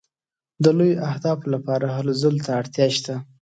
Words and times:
د 0.63 0.65
لویو 0.77 1.03
اهدافو 1.09 1.51
لپاره 1.55 1.85
هلو 1.95 2.13
ځلو 2.21 2.43
ته 2.45 2.51
اړتیا 2.59 2.87
شته. 2.97 3.15